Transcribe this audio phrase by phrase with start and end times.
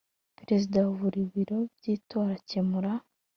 [0.39, 2.91] Perezida wa buri biro by itora akemura